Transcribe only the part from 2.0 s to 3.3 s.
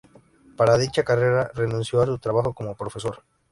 a su trabajo como profesor.